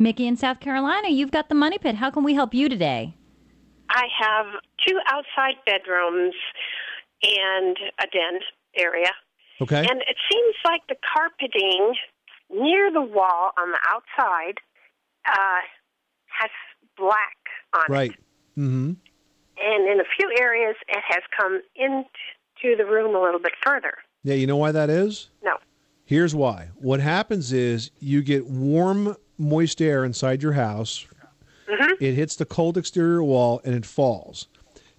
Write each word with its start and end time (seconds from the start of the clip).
Mickey 0.00 0.26
in 0.26 0.34
South 0.36 0.60
Carolina, 0.60 1.10
you've 1.10 1.30
got 1.30 1.50
the 1.50 1.54
money 1.54 1.76
pit. 1.76 1.94
How 1.96 2.10
can 2.10 2.24
we 2.24 2.34
help 2.34 2.54
you 2.54 2.70
today? 2.70 3.14
I 3.90 4.06
have 4.18 4.46
two 4.86 4.98
outside 5.08 5.56
bedrooms 5.66 6.34
and 7.22 7.76
a 8.00 8.06
den 8.10 8.40
area. 8.76 9.10
Okay. 9.60 9.78
And 9.78 10.00
it 10.00 10.16
seems 10.32 10.54
like 10.64 10.80
the 10.88 10.96
carpeting 11.14 11.94
near 12.50 12.90
the 12.90 13.02
wall 13.02 13.50
on 13.58 13.70
the 13.72 13.78
outside 13.86 14.54
uh, 15.28 15.60
has 16.28 16.50
black 16.96 17.36
on 17.74 17.82
it. 17.86 17.92
right. 17.92 18.12
Mm-hmm. 18.56 18.92
And 19.62 19.88
in 19.90 20.00
a 20.00 20.04
few 20.16 20.34
areas, 20.38 20.76
it 20.88 21.02
has 21.06 21.22
come 21.38 21.60
into 21.76 22.76
the 22.76 22.86
room 22.86 23.14
a 23.14 23.20
little 23.20 23.40
bit 23.40 23.52
further. 23.62 23.92
Yeah, 24.22 24.34
you 24.34 24.46
know 24.46 24.56
why 24.56 24.72
that 24.72 24.88
is? 24.88 25.28
No. 25.44 25.58
Here's 26.06 26.34
why. 26.34 26.70
What 26.76 27.00
happens 27.00 27.52
is 27.52 27.90
you 28.00 28.22
get 28.22 28.46
warm, 28.46 29.16
moist 29.40 29.80
air 29.80 30.04
inside 30.04 30.42
your 30.42 30.52
house. 30.52 31.06
Mm-hmm. 31.68 32.04
It 32.04 32.14
hits 32.14 32.36
the 32.36 32.44
cold 32.44 32.76
exterior 32.76 33.22
wall 33.22 33.60
and 33.64 33.74
it 33.74 33.86
falls. 33.86 34.46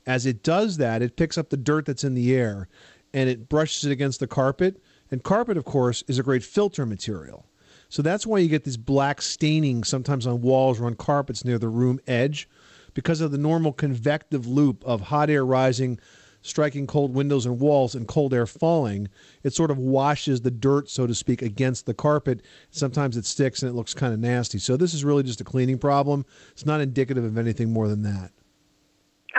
As 0.05 0.25
it 0.25 0.43
does 0.43 0.77
that, 0.77 1.01
it 1.01 1.15
picks 1.15 1.37
up 1.37 1.49
the 1.49 1.57
dirt 1.57 1.85
that's 1.85 2.03
in 2.03 2.15
the 2.15 2.35
air 2.35 2.67
and 3.13 3.29
it 3.29 3.47
brushes 3.47 3.85
it 3.85 3.91
against 3.91 4.19
the 4.19 4.27
carpet. 4.27 4.81
And 5.11 5.23
carpet, 5.23 5.57
of 5.57 5.65
course, 5.65 6.03
is 6.07 6.17
a 6.17 6.23
great 6.23 6.43
filter 6.43 6.85
material. 6.85 7.45
So 7.89 8.01
that's 8.01 8.25
why 8.25 8.39
you 8.39 8.47
get 8.47 8.63
these 8.63 8.77
black 8.77 9.21
staining 9.21 9.83
sometimes 9.83 10.25
on 10.25 10.41
walls 10.41 10.79
or 10.79 10.85
on 10.85 10.95
carpets 10.95 11.43
near 11.43 11.59
the 11.59 11.67
room 11.67 11.99
edge 12.07 12.47
because 12.93 13.19
of 13.21 13.31
the 13.31 13.37
normal 13.37 13.73
convective 13.73 14.47
loop 14.47 14.83
of 14.85 15.01
hot 15.01 15.29
air 15.29 15.45
rising, 15.45 15.99
striking 16.41 16.87
cold 16.87 17.13
windows 17.13 17.45
and 17.45 17.59
walls, 17.59 17.95
and 17.95 18.07
cold 18.07 18.33
air 18.33 18.45
falling. 18.45 19.07
It 19.43 19.53
sort 19.53 19.71
of 19.71 19.77
washes 19.77 20.41
the 20.41 20.51
dirt, 20.51 20.89
so 20.89 21.07
to 21.07 21.15
speak, 21.15 21.41
against 21.41 21.85
the 21.85 21.93
carpet. 21.93 22.41
Sometimes 22.71 23.17
it 23.17 23.25
sticks 23.25 23.61
and 23.61 23.69
it 23.69 23.73
looks 23.73 23.93
kind 23.93 24.13
of 24.13 24.19
nasty. 24.19 24.57
So 24.57 24.77
this 24.77 24.93
is 24.93 25.03
really 25.03 25.23
just 25.23 25.41
a 25.41 25.45
cleaning 25.45 25.77
problem. 25.77 26.25
It's 26.51 26.65
not 26.65 26.81
indicative 26.81 27.23
of 27.23 27.37
anything 27.37 27.71
more 27.71 27.87
than 27.87 28.03
that. 28.03 28.31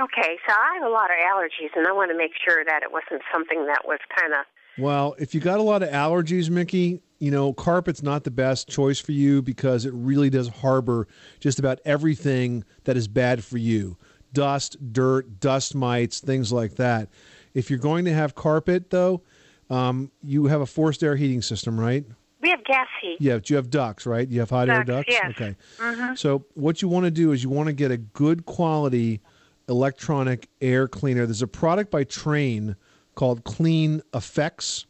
Okay, 0.00 0.39
so 0.48 0.55
I 0.55 0.75
have 0.75 0.84
a 0.84 0.92
lot 0.92 1.11
of 1.11 1.17
allergies, 1.17 1.77
and 1.77 1.86
I 1.86 1.92
want 1.92 2.11
to 2.11 2.17
make 2.17 2.33
sure 2.44 2.64
that 2.64 2.83
it 2.83 2.91
wasn't 2.91 3.22
something 3.33 3.66
that 3.66 3.83
was 3.87 3.98
kind 4.19 4.33
of. 4.33 4.47
Well, 4.78 5.14
if 5.19 5.34
you 5.34 5.41
got 5.41 5.59
a 5.59 5.62
lot 5.62 5.83
of 5.83 5.91
allergies, 5.91 6.48
Mickey, 6.48 7.03
you 7.19 7.31
know, 7.31 7.53
carpet's 7.53 8.03
not 8.03 8.25
the 8.25 8.31
best 8.31 8.69
choice 8.69 8.98
for 8.98 9.12
you 9.12 9.42
because 9.42 9.84
it 9.84 9.92
really 9.92 10.31
does 10.31 10.48
harbor 10.48 11.06
just 11.41 11.59
about 11.59 11.78
everything 11.84 12.64
that 12.84 12.97
is 12.97 13.06
bad 13.06 13.44
for 13.44 13.59
you 13.59 13.98
dust, 14.33 14.77
dirt, 14.92 15.41
dust 15.41 15.75
mites, 15.75 16.20
things 16.20 16.52
like 16.52 16.77
that. 16.77 17.08
If 17.55 17.70
you're 17.70 17.78
going 17.78 18.05
to 18.06 18.12
have 18.12 18.34
carpet, 18.34 18.91
though, 18.91 19.22
um, 19.70 20.11
you 20.22 20.47
have 20.47 20.61
a 20.61 20.66
forced 20.66 21.02
air 21.02 21.16
heating 21.16 21.42
system, 21.42 21.78
right? 21.78 22.05
We 22.41 22.50
have 22.50 22.64
gas 22.64 22.88
heat. 23.00 23.19
Yeah, 23.20 23.34
but 23.34 23.50
you 23.50 23.56
have 23.56 23.70
ducts, 23.70 24.05
right? 24.05 24.28
You 24.28 24.41
have 24.41 24.50
hot 24.50 24.69
air 24.69 24.83
Ducts, 24.83 25.08
yes. 25.08 25.30
Okay. 25.30 25.55
Mhm. 25.78 26.19
So, 26.19 26.44
what 26.55 26.83
you 26.83 26.88
want 26.88 27.05
to 27.05 27.10
do 27.10 27.30
is 27.33 27.42
you 27.42 27.50
want 27.50 27.69
to 27.69 27.72
get 27.72 27.91
a 27.91 27.97
good 27.97 28.47
quality 28.47 29.20
electronic 29.69 30.48
air 30.60 30.88
cleaner. 30.88 31.25
There's 31.25 31.42
a 31.42 31.47
product 31.47 31.91
by 31.91 32.05
Trane 32.05 32.75
called 33.14 33.44
Clean 33.44 34.03
Effects, 34.12 34.86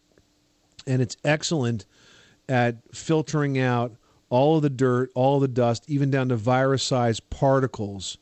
and 0.86 1.02
it's 1.02 1.16
excellent 1.24 1.84
at 2.48 2.76
filtering 2.94 3.58
out 3.58 3.92
all 4.30 4.56
of 4.56 4.62
the 4.62 4.70
dirt, 4.70 5.10
all 5.14 5.36
of 5.36 5.42
the 5.42 5.48
dust, 5.48 5.84
even 5.88 6.10
down 6.10 6.30
to 6.30 6.36
virus-sized 6.36 7.28
particles 7.28 8.16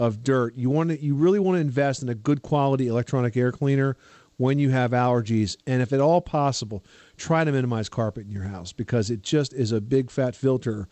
of 0.00 0.24
dirt. 0.24 0.56
You 0.56 0.70
want 0.70 0.90
to, 0.90 1.00
you 1.00 1.14
really 1.14 1.38
want 1.38 1.56
to 1.56 1.60
invest 1.60 2.02
in 2.02 2.08
a 2.08 2.14
good 2.14 2.42
quality 2.42 2.88
electronic 2.88 3.36
air 3.36 3.52
cleaner 3.52 3.96
when 4.38 4.58
you 4.58 4.70
have 4.70 4.92
allergies, 4.92 5.58
and 5.66 5.82
if 5.82 5.92
at 5.92 6.00
all 6.00 6.22
possible, 6.22 6.82
try 7.18 7.44
to 7.44 7.52
minimize 7.52 7.90
carpet 7.90 8.24
in 8.24 8.32
your 8.32 8.44
house 8.44 8.72
because 8.72 9.10
it 9.10 9.20
just 9.20 9.52
is 9.52 9.70
a 9.70 9.80
big 9.82 10.10
fat 10.10 10.34
filter 10.34 10.88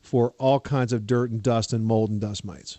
for 0.00 0.32
all 0.38 0.60
kinds 0.60 0.92
of 0.92 1.04
dirt 1.04 1.32
and 1.32 1.42
dust 1.42 1.72
and 1.72 1.84
mold 1.84 2.10
and 2.10 2.20
dust 2.20 2.44
mites. 2.44 2.78